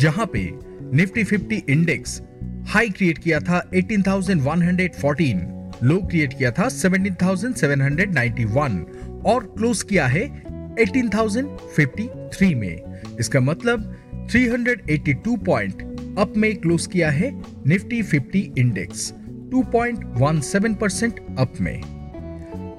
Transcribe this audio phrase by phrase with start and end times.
[0.00, 0.50] जहाँ पे
[0.96, 2.22] Nifty 50 index
[2.68, 8.84] high create किया था 18,114 लो क्रिएट किया था 17,791
[9.26, 13.96] और क्लोज किया है 18,053 में। इसका मतलब
[14.32, 15.82] 382 पॉइंट
[16.18, 19.14] अप में क्लोज किया है निफ्टी 50 इंडेक्स
[19.54, 21.82] 2.17 परसेंट अप में।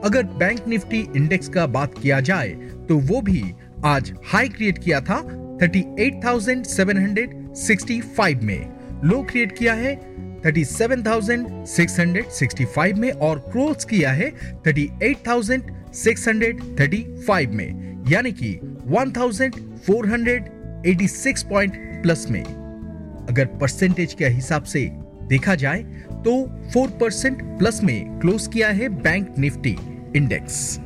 [0.06, 2.50] अगर बैंक निफ्टी इंडेक्स का बात किया जाए
[2.90, 3.54] तो वो भी
[3.86, 8.70] आज हाई क्रिएट किया था 38,765 में।
[9.04, 14.32] लो क्रिएट किया है 37,665 में और क्लोज किया है
[14.68, 22.44] 38,635 में। यानी कि 1,486 पॉइंट प्लस में।
[23.30, 24.92] अगर परसेंटेज के हिसाब से
[25.30, 25.84] देखा जाए
[26.26, 29.78] तो 4 परसेंट प्लस में क्लोज किया है बैंक निफ्टी
[30.16, 30.78] इंडेक्स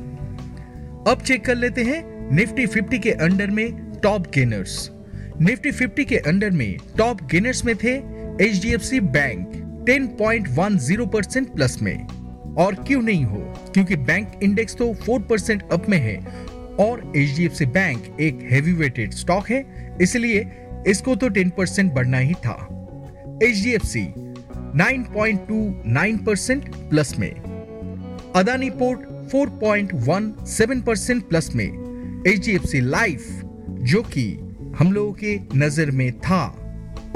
[1.08, 4.90] अब चेक कर लेते हैं निफ्टी 50 के अंडर में टॉप गेनर्स
[5.40, 7.90] निफ्टी 50 के अंडर में टॉप गेनर्स में थे
[8.44, 9.48] एच बैंक
[9.84, 12.06] 10.10 परसेंट प्लस में।
[12.54, 13.54] और क्यों नहीं हो?
[13.74, 16.16] क्योंकि बैंक इंडेक्स तो 4 परसेंट अप में है।
[16.76, 19.64] और एच बैंक एक हैवी वेटेड स्टॉक है,
[20.02, 20.50] इसलिए
[20.86, 22.56] इसको तो 10 परसेंट बढ़ना ही था।
[23.42, 24.04] H D F C
[24.76, 27.32] 9.29 percent plus में।
[28.36, 29.00] अदानी पोर्ट
[29.30, 31.68] 4.17 परसेंट प्लस में।
[32.28, 33.42] H D F C life
[33.86, 34.24] जो कि
[34.78, 36.44] हम लोगों के नज़र में था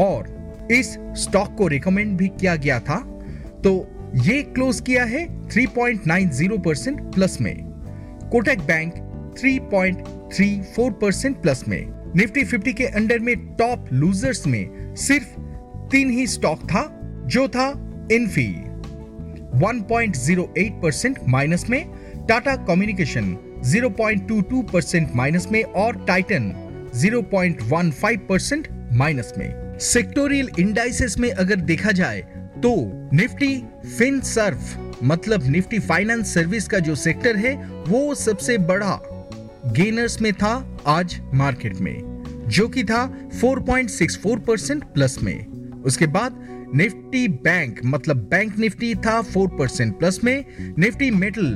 [0.00, 2.98] और इस स्टॉक को रिकमेंड भी किया गया था
[3.64, 3.72] तो
[4.16, 7.56] ये क्लोज किया है 3.90 परसेंट प्लस में।
[8.32, 8.94] कोटक बैंक
[9.38, 11.82] 3.34 परसेंट प्लस में।
[12.16, 15.28] निफ्टी 50 के अंडर में टॉप लूजर्स में सिर्फ़
[15.90, 16.82] तीन ही स्टॉक था,
[17.26, 17.68] जो था
[18.12, 18.48] इन्फी
[19.60, 21.84] 1.08 परसेंट माइनस में
[22.28, 26.52] टाटा कम्युनिकेशन 0.22 परसेंट माइनस में और टाइटन
[26.94, 32.20] 0.15 परसेंट माइनस में। सेक्टोरियल इंडाइसेस में अगर देखा जाए
[32.56, 32.74] तो
[33.12, 33.56] निफ्टी
[33.98, 37.54] फिन सर्फ मतलब निफ्टी फाइनेंस सर्विस का जो सेक्टर है,
[37.88, 38.98] वो सबसे बड़ा
[39.66, 46.38] गेनर्स में था आज मार्केट में, जो कि था 4.64 परसेंट प्लस में। उसके बाद
[46.74, 50.44] निफ्टी बैंक मतलब बैंक निफ्टी था 4 परसेंट प्लस में,
[50.78, 51.46] निफ्टी मेटल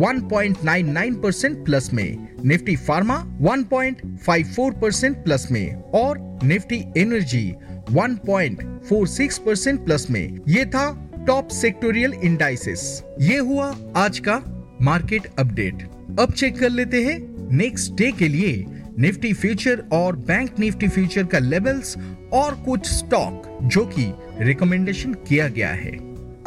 [0.00, 7.46] 1.99 परसेंट प्लस में, निफ्टी फार्मा 1.54 परसेंट प्लस में, और निफ्टी एनर्जी
[7.92, 10.86] 1.46 परसेंट प्लस में। ये था
[11.26, 14.42] टॉप सेक्टोरियल इंडाइसेस ये हुआ आज का
[14.82, 15.82] मार्केट अपडेट
[16.20, 17.18] अब चेक कर लेते हैं
[17.56, 18.64] नेक्स्ट डे के लिए
[18.98, 21.96] निफ्टी फ्यूचर और बैंक निफ्टी फ्यूचर का लेवल्स
[22.32, 25.92] और कुछ स्टॉक जो कि रिकमेंडेशन किया गया है।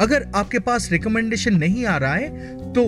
[0.00, 2.84] अगर आपके पास रिकमेंडेशन नहीं आ रहा है तो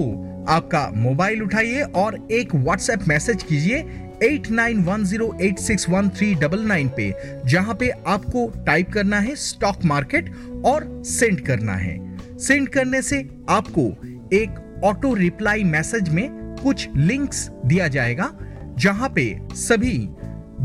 [0.48, 3.78] आपका मोबाइल उठाइए और एक व्हाट्सएप मैसेज कीजिए
[4.22, 7.12] eight nine one zero eight six one three double nine पे,
[7.46, 10.30] जहाँ पे आपको टाइप करना है स्टॉक मार्केट
[10.64, 11.98] और सेंड करना है।
[12.38, 13.88] सेंड करने से आपको
[14.36, 16.28] एक ऑटो रिप्लाई मैसेज में
[16.62, 18.32] कुछ लिंक्स दिया जाएगा।
[18.78, 19.98] जहाँ पे सभी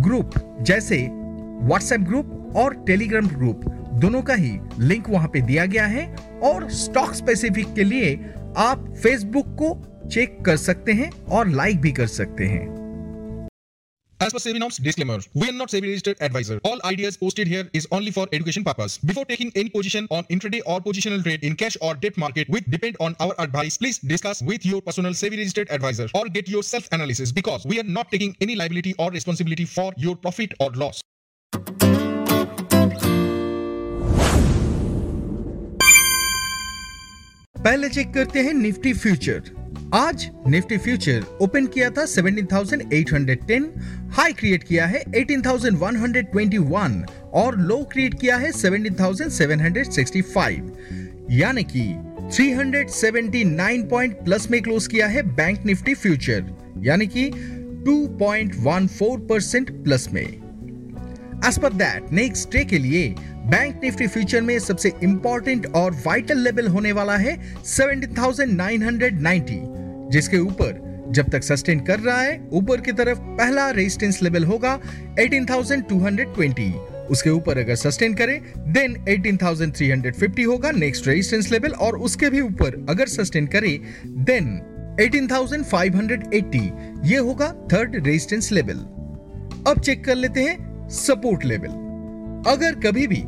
[0.01, 0.31] ग्रुप,
[0.61, 0.97] जैसे
[1.61, 3.61] व्हाट्सएप ग्रुप और टेलीग्राम ग्रुप,
[3.93, 8.15] दोनों का ही लिंक वहाँ पे दिया गया है और स्टॉक स्पेसिफिक के लिए
[8.57, 9.75] आप फेसबुक को
[10.09, 12.86] चेक कर सकते हैं और लाइक भी कर सकते हैं।
[14.20, 16.60] As per SEBI norms, disclaimer: We are not SEBI registered advisor.
[16.62, 18.98] All ideas posted here is only for education purpose.
[18.98, 22.64] Before taking any position on intraday or positional trade in cash or debt market, which
[22.66, 26.62] depend on our advice, please discuss with your personal SEBI registered advisor or get your
[26.62, 30.70] self analysis because we are not taking any liability or responsibility for your profit or
[30.84, 31.02] loss.
[37.64, 39.55] पहले check करते हैं Nifty future
[39.93, 43.63] आज Nifty future open किया था 17,810,
[44.11, 47.03] high create किया है 18,121
[47.33, 50.61] और लो create किया है 17,765
[51.31, 51.95] यानी कि
[52.37, 57.29] 379 पॉइंट प्लस में क्लोज किया है बैंक निफ्टी फ्यूचर यानी कि
[57.87, 60.27] 2.14 परसेंट प्लस में।
[61.47, 63.15] As per that next day के लिए
[63.47, 67.35] बैंक निफ्टी फ्यूचर में सबसे इंपॉर्टेंट और वाइटल लेवल होने वाला है
[67.65, 69.59] 17,990
[70.11, 70.81] जिसके ऊपर
[71.15, 74.73] जब तक सस्टेन कर रहा है ऊपर की तरफ़ पहला रेजिस्टेंस लेवल होगा
[75.19, 76.73] 18,220
[77.11, 78.35] उसके ऊपर अगर सस्टेन करे
[78.69, 83.73] देन 18,350 होगा नेक्स्ट रेजिस्टेंस लेवल और उसके भी ऊपर अगर सस्टेन करे
[84.31, 84.45] देन
[85.01, 86.63] 18,580
[87.05, 88.85] ये होगा थर्ड रेजिस्टेंस लेवल
[89.67, 91.73] अब चेक कर लेते हैं सपोर्ट लेवल
[92.47, 93.23] अगर कभी भी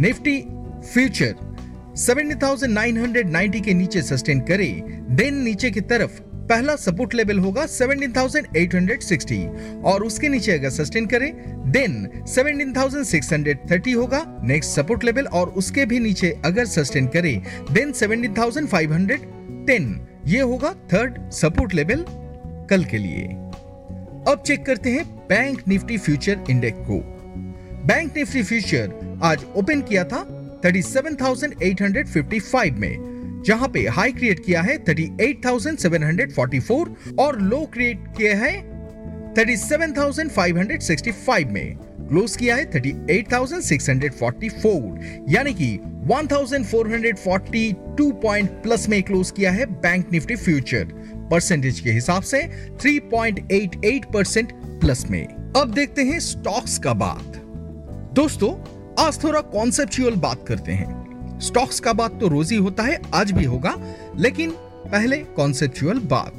[0.00, 0.40] निफ्टी
[0.92, 1.34] फ्यूचर
[1.96, 9.38] 70,990 के नीचे सस्टेन करे देन नीचे की तरफ़ पहला सपोर्ट लेवल होगा 17,860
[9.84, 11.32] और उसके नीचे अगर सस्टेन करे
[11.66, 17.42] देन 17,630 होगा नेक्स्ट सपोर्ट लेवल और उसके भी नीचे अगर सस्टेन करे
[17.72, 19.84] देन 17,510
[20.26, 22.04] ये होगा थर्ड सपोर्ट लेवल
[22.70, 23.24] कल के लिए।
[24.32, 27.17] अब चेक करते हैं बैंक निफ्टी फ्यूचर इंडेक्स को।
[27.88, 30.26] बैंक निफ्टी फ्यूचर आज ओपन किया था
[30.64, 36.88] 37,855 में जहाँ पे हाई क्रिएट किया है 38,744
[37.18, 38.62] और लो क्रिएट किया है
[39.34, 41.76] 37,565 में
[42.08, 44.98] क्लोज किया है 38,644
[45.28, 45.78] यानी कि
[46.12, 50.84] 1,442 पॉइंट प्लस में क्लोज किया है बैंक निफ्टी फ्यूचर
[51.30, 52.42] परसेंटेज के हिसाब से
[52.84, 55.26] 3.88 परसेंट प्लस में।
[55.56, 57.47] अब देखते हैं स्टॉक्स का बात।
[58.18, 58.52] दोस्तों,
[59.04, 63.32] आज थोड़ा कॉन्सेप्चुअल बात करते हैं। स्टॉक्स का बात तो रोज ही होता है, आज
[63.32, 63.74] भी होगा,
[64.16, 64.50] लेकिन
[64.92, 66.32] पहले कॉन्सेप्चुअल बात।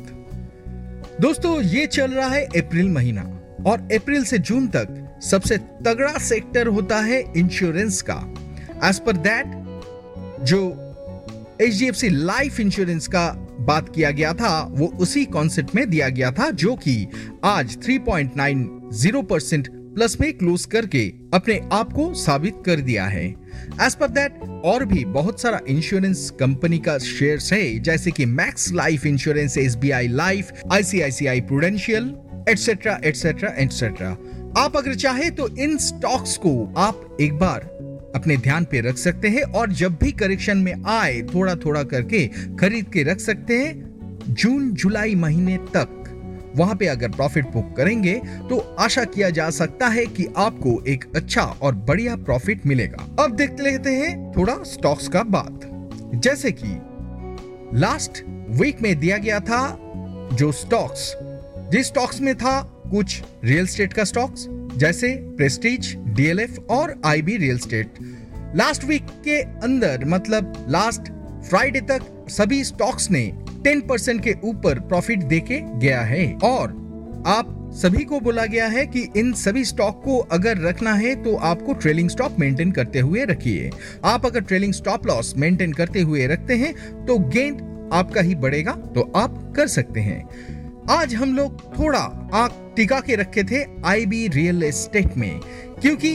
[1.21, 3.21] दोस्तों, ये चल रहा है अप्रैल महीना,
[3.67, 8.35] और अप्रैल से जून तक सबसे तगड़ा सेक्टर होता है इंश्योरेंस का।
[8.89, 9.45] एज पर दैट
[10.43, 10.61] जो
[11.61, 13.29] H D F C life insurance का
[13.59, 17.07] बात किया गया था, वो उसी कॉन्सेप्ट में दिया गया था, जो कि
[17.43, 21.01] आज 3.90 परसेंट प्लस में क्लोज करके
[21.33, 23.25] अपने आप को साबित कर दिया है।
[23.83, 28.71] एज पर दैट और भी बहुत सारा इंश्योरेंस कंपनी का शेयर है, जैसे कि Max
[28.73, 32.13] Life Insurance S B I life ICICI Prudential
[32.49, 34.09] etcetera etcetera etcetera
[34.57, 37.69] आप अगर चाहे तो इन स्टॉक्स को आप एक बार
[38.15, 42.27] अपने ध्यान पे रख सकते हैं और जब भी करेक्शन में आए थोड़ा थोड़ा करके
[42.59, 43.73] खरीद के रख सकते हैं,
[44.29, 45.98] जून, जुलाई महीने तक।
[46.55, 48.13] वहाँ पे अगर प्रॉफिट बुक करेंगे
[48.49, 53.35] तो आशा किया जा सकता है कि आपको एक अच्छा और बढ़िया प्रॉफिट मिलेगा। अब
[53.35, 55.59] देखते लेते हैं थोड़ा स्टॉक्स का बात।
[56.15, 56.77] जैसे कि
[57.79, 59.77] लास्ट वीक में दिया गया था
[60.33, 61.13] जो स्टॉक्स
[61.71, 62.61] जिस स्टॉक्स में था
[62.91, 64.45] कुछ रियल स्टेट का स्टॉक्स
[64.77, 65.07] जैसे
[65.37, 67.99] प्रेस्टीज डीएलएफ और IB real estate
[68.55, 71.11] last week के अंदर मतलब लास्ट
[71.49, 73.21] फ्राइडे तक सभी स्टॉक्स ने
[73.63, 76.77] 10 परसेंट के ऊपर प्रॉफिट देके गया है। और
[77.27, 81.35] आप सभी को बोला गया है कि इन सभी स्टॉक को अगर रखना है तो
[81.45, 83.69] आपको ट्रेलिंग स्टॉप मेंटेन करते हुए रखिए।
[84.05, 86.73] आप अगर ट्रेलिंग स्टॉप लॉस मेंटेन करते हुए रखते हैं
[87.05, 90.23] तो गेंद आपका ही बढ़ेगा तो आप कर सकते हैं।
[90.91, 91.99] आज हम लोग थोड़ा
[92.33, 95.39] आग टिका के रखे थे आईबी रियल एस्टेट में,
[95.81, 96.11] क्योंकि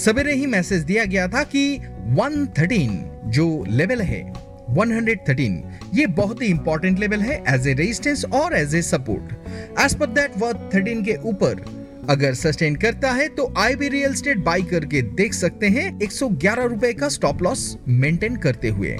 [0.00, 1.78] सवेरे ही मैसेज दिया गया था कि
[2.14, 2.90] 113
[3.28, 4.22] जो लेवल है
[4.70, 9.32] 113 ये बहुत ही इंपॉर्टेंट लेवल है एज ए रेजिस्टेंस और as a support
[9.80, 11.64] as per that worth 13 के ऊपर,
[12.10, 16.92] अगर सस्टेन करता है तो आईबी रियल स्टेट बाई करके देख सकते हैं 111 रुपए
[16.92, 18.96] का स्टॉप लॉस मेंटेन करते हुए।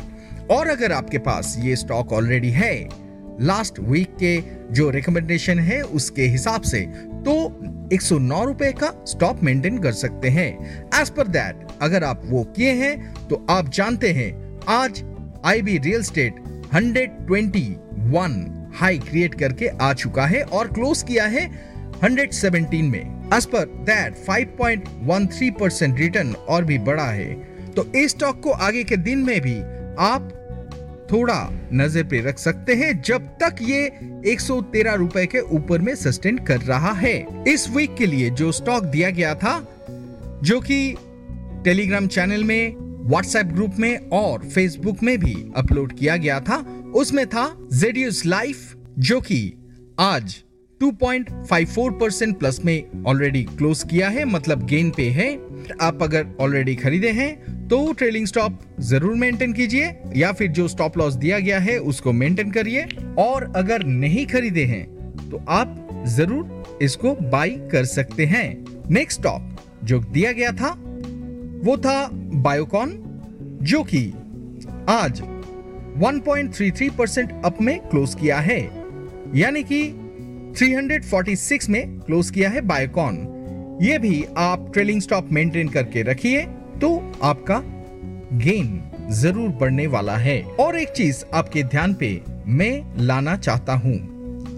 [0.50, 2.74] और अगर आपके पास ये स्टॉक ऑलरेडी है
[3.40, 4.36] लास्ट वीक के
[4.72, 6.80] जो रिकमेंडेशन है, उसके हिसाब से
[7.24, 7.34] तो
[7.92, 10.50] 109 रुपए का स्टॉप मेंटेन कर सकते हैं।
[11.00, 14.32] एज पर दैट अगर आप वो किए हैं तो आप जानते हैं,
[14.68, 15.02] आज
[15.44, 16.40] IB real estate
[16.74, 21.46] 121 high create करके आ चुका है और क्लोज किया है
[22.04, 27.34] 117 में। As per that 5.13 percent return और भी बढ़ा है।
[27.74, 29.56] तो इस स्टॉक को आगे के दिन में भी
[29.98, 30.32] आप
[31.12, 31.38] थोड़ा
[31.72, 33.86] नज़र पे रख सकते हैं जब तक ये
[34.26, 38.84] 113 रुपए के ऊपर में सस्टेन कर रहा है। इस वीक के लिए जो स्टॉक
[38.84, 39.58] दिया गया था,
[40.42, 40.96] जो कि
[41.64, 46.56] टेलीग्राम चैनल में व्हाट्सएप ग्रुप में और फेसबुक में भी अपलोड किया गया था।
[46.96, 49.38] उसमें था जेडियस लाइफ जो कि
[50.00, 50.34] आज
[50.80, 55.28] 2.54 परसेंट प्लस में ऑलरेडी क्लोज किया है मतलब गेन पे है।
[55.80, 60.98] आप अगर ऑलरेडी खरीदे हैं तो ट्रेलिंग स्टॉप ज़रूर मेंटेन कीजिए, या फिर जो स्टॉप
[60.98, 62.86] लॉस दिया गया है, उसको मेंटेन करिए।
[63.18, 64.84] और अगर नहीं खरीदे हैं
[65.30, 70.70] तो आप ज़रूर इसको बाई कर सकते हैं। नेक्स्ट स्टॉप जो दिया गया था
[71.64, 72.90] वो था बायोकॉन,
[73.62, 74.06] जो कि
[74.88, 75.20] आज
[75.98, 78.60] 1.33 परसेंट अप में क्लोज किया है।
[79.34, 79.82] यानी कि
[80.54, 83.16] 346 में क्लोज किया है बायोकॉन।
[83.82, 86.42] ये भी आप ट्रेलिंग स्टॉप मेंटेन करके रखिए
[86.80, 86.90] तो
[87.22, 87.60] आपका
[88.34, 88.82] गेन
[89.12, 93.96] ज़रूर बढ़ने वाला है। और एक चीज़ आपके ध्यान पे मैं लाना चाहता हूँ।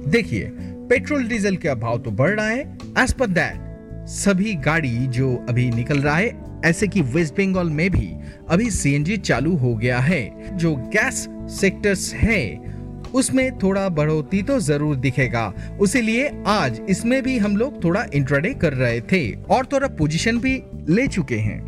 [0.09, 0.51] देखिए,
[0.89, 2.61] पेट्रोल, डीजल का भाव तो बढ़ रहा है।
[2.99, 6.29] एज पर दैट सभी गाड़ी जो अभी निकल रहा है
[6.65, 8.09] ऐसे कि वेस्ट बंगाल में भी
[8.51, 12.69] अभी सीएनजी चालू हो गया है। जो गैस सेक्टर्स है,
[13.15, 18.73] उसमें थोड़ा बढ़ोतरी तो ज़रूर दिखेगा। उसीलिए आज इसमें भी हम लोग थोड़ा इंट्राडे कर
[18.75, 21.61] रहे थे और थोड़ा पोजीशन भी ले चुके हैं,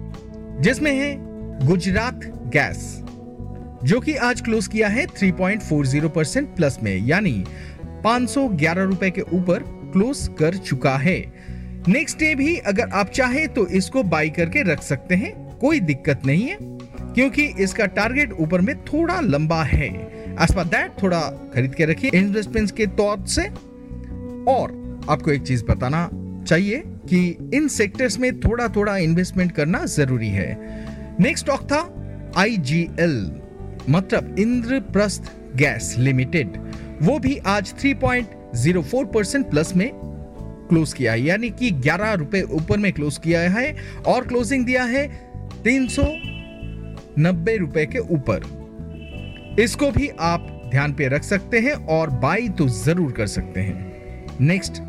[0.63, 1.17] जिसमें है
[1.67, 2.21] गुजरात
[2.53, 3.03] गैस,
[3.85, 7.45] जो कि आज क्लोज किया है 3.40 परसेंट प्लस में, यानी
[8.05, 11.21] 511 रुपए के ऊपर क्लोज कर चुका है।
[11.89, 16.27] नेक्स्ट डे भी अगर आप चाहे तो इसको बाई करके रख सकते हैं, कोई दिक्कत
[16.27, 16.57] नहीं है,
[17.15, 19.91] क्योंकि इसका टारगेट ऊपर में थोड़ा लंबा है।
[20.65, 21.21] दैट थोड़ा
[21.55, 23.43] खरीद के रखिए इन्वेस्टमेंट के तौर से।
[24.53, 26.11] और आपको एक चीज़ बताना
[26.47, 30.59] चाहिए कि इन सेक्टर्स में थोड़ा थोड़ा इन्वेस्टमेंट करना ज़रूरी है।
[31.21, 31.95] नेक्स्ट स्टॉक था
[32.41, 33.41] आईजीएल
[33.91, 36.53] मतलब इंद्रप्रस्थ गैस लिमिटेड।
[37.03, 40.10] वो भी आज 3.04 परसेंट प्लस में
[40.71, 43.75] क्लोज किया है। यानी कि ग्यारह रुपए ऊपर में क्लोज किया है
[44.07, 45.07] और क्लोजिंग दिया है
[45.65, 46.03] तीन सौ
[47.19, 48.45] नब्बे रुपए के ऊपर।
[49.61, 54.37] इसको भी आप ध्यान पे रख सकते हैं और बाई तो ज़रूर कर सकते हैं।
[54.41, 54.83] नेक्स्ट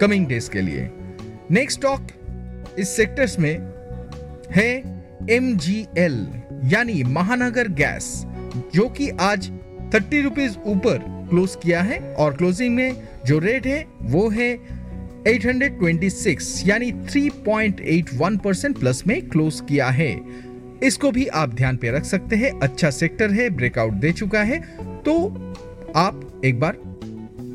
[0.00, 0.88] कमिंग डेज़ के लिए।
[1.50, 2.06] नेक्स्ट स्टॉक
[2.78, 3.54] इस सेक्टर्स में
[4.50, 4.70] है
[5.30, 6.26] एमजीएल
[6.72, 8.04] यानी महानगर गैस,
[8.74, 9.50] जो कि आज
[9.94, 10.98] थर्टी रुपीज़ ऊपर
[11.28, 14.52] क्लोज किया है और क्लोजिंग में जो रेट है, वो है
[15.26, 20.20] 826 यानी 3.81 परसेंट प्लस में क्लोज किया है।
[20.82, 24.60] इसको भी आप ध्यान पे रख सकते हैं। अच्छा सेक्टर है ब्रेकआउट दे चुका है।
[25.04, 25.14] तो
[25.96, 26.76] आप एक बार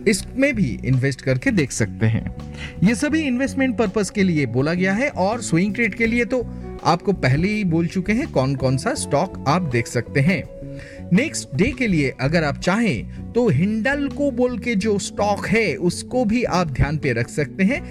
[0.08, 2.36] इसमें भी इन्वेस्ट करके देख सकते हैं।
[2.84, 6.42] ये सभी इन्वेस्टमेंट पर्पस के लिए बोला गया है और स्विंग ट्रेड के लिए तो
[6.84, 10.44] आपको पहले ही बोल चुके हैं कौन कौन सा स्टॉक आप देख सकते हैं।
[11.14, 15.76] नेक्स्ट डे के लिए अगर आप चाहें तो हिंडल को बोल के जो स्टॉक है,
[15.76, 17.82] उसको भी आप ध्यान पे रख सकते हैं।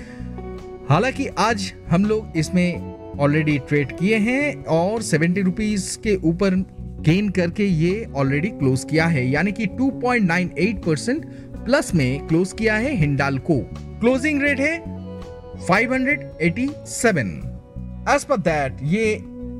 [0.88, 6.54] हालाँकि आज हम लोग इसमें ऑलरेडी ट्रेड किए हैं और सेवेंटी रुपीज़ के ऊपर
[7.06, 11.24] गेन करके ये ऑलरेडी क्लोज किया है। यानी कि 2.98 परसेंट
[11.64, 13.58] प्लस में क्लोज किया है हिंडाल को।
[14.00, 14.78] क्लोजिंग रेट है
[15.66, 17.28] 587
[18.08, 19.14] एज पर दैट ये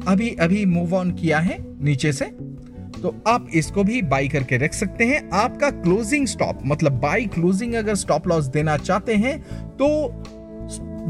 [0.09, 2.25] अभी अभी मूव ऑन किया है नीचे से।
[3.03, 7.75] तो आप इसको भी बाई करके रख सकते हैं। आपका क्लोजिंग स्टॉप मतलब बाई क्लोजिंग
[7.75, 9.41] अगर स्टॉप लॉस देना चाहते हैं
[9.73, 9.89] तो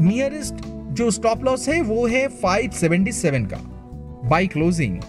[0.03, 0.55] नियरेस्ट
[0.93, 3.57] जो स्टॉप लॉस है, वो है 577 का।
[4.29, 4.99] By closing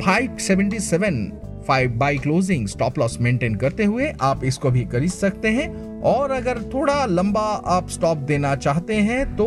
[0.00, 5.68] 577 five by closing stop loss maintain करते हुए आप इसको भी खरीद सकते हैं।
[6.02, 9.46] और अगर थोड़ा लंबा आप स्टॉप देना चाहते हैं तो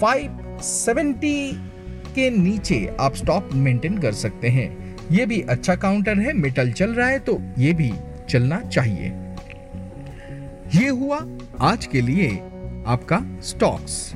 [0.00, 1.52] 570
[2.14, 4.68] के नीचे आप स्टॉप मेंटेन कर सकते हैं।
[5.10, 7.92] ये भी अच्छा काउंटर है, मेटल चल रहा है तो ये भी
[8.30, 9.12] चलना चाहिए।
[10.74, 11.18] ये हुआ
[11.60, 12.28] आज के लिए
[12.86, 14.14] आपका स्टॉक्स।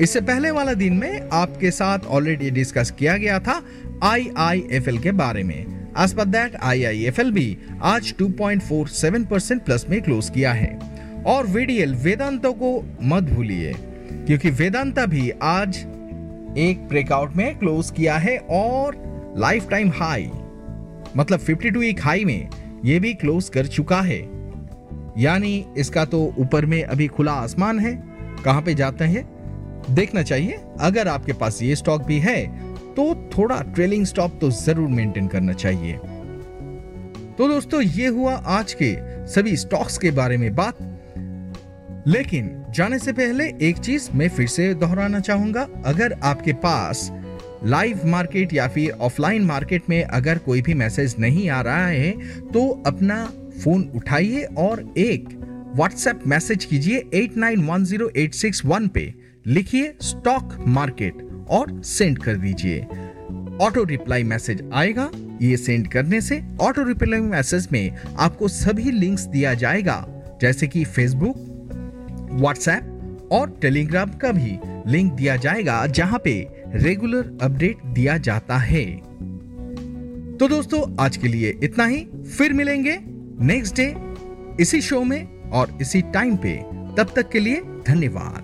[0.00, 3.62] इससे पहले वाला दिन में आपके साथ ऑलरेडी डिस्कस किया गया था
[4.02, 5.58] आईआईएफएल के बारे में।
[5.98, 10.78] एज पर दैट आईआईएफएल भी आज 2.47 परसेंट प्लस में क्लोज किया है।
[11.26, 12.72] और वीडीएल वेदांतों को
[13.02, 13.72] मत भूलिए,
[14.26, 15.78] क्योंकि वेदांता भी आज
[16.58, 19.02] एक ब्रेकआउट में क्लोज किया है और
[19.36, 20.30] लाइफ टाइम हाई
[21.16, 22.48] मतलब 52 वीक हाई में
[22.84, 24.18] ये भी क्लोज कर चुका है।
[25.18, 27.94] यानी इसका तो ऊपर में अभी खुला आसमान है,
[28.44, 29.24] कहाँ पे जाते हैं?
[29.90, 32.46] देखना चाहिए। अगर आपके पास ये स्टॉक भी है
[32.94, 35.98] तो थोड़ा ट्रेलिंग स्टॉप तो ज़रूर मेंटेन करना चाहिए।
[37.38, 38.94] तो दोस्तों, ये हुआ आज के
[39.26, 40.78] सभी स्टॉक्स के बारे में बात।
[42.06, 47.10] लेकिन जाने से पहले एक चीज़ मैं फिर से दोहराना चाहूँगा। अगर आपके पास
[47.66, 52.10] लाइव मार्केट या फिर ऑफलाइन मार्केट में अगर कोई भी मैसेज नहीं आ रहा है
[52.52, 53.24] तो अपना
[53.62, 55.28] फ़ोन उठाइए और एक
[55.76, 59.12] व्हाट्सएप मैसेज कीजिए eight nine one zero eight six one पे।
[59.46, 62.80] लिखिए स्टॉक मार्केट और सेंड कर दीजिए।
[63.60, 65.10] ऑटो रिप्लाई मैसेज आएगा,
[65.42, 70.04] ये सेंड करने से ऑटो रिप्लाई मैसेज में आपको सभी लिंक्स दिया जाएगा,
[70.40, 71.36] जैसे कि फेसबुक
[72.32, 74.58] व्हाट्सएप और टेलीग्राम का भी
[74.92, 78.84] लिंक दिया जाएगा, जहाँ पे रेगुलर अपडेट दिया जाता है।
[80.36, 82.06] तो दोस्तों, आज के लिए इतना ही।
[82.38, 82.98] फिर मिलेंगे
[83.44, 83.96] नेक्स्ट डे,
[84.60, 86.56] इसी शो में और इसी टाइम पे।
[86.96, 88.43] तब तक के लिए धन्यवाद।